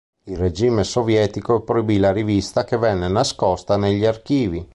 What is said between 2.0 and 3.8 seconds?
rivista che venne nascosta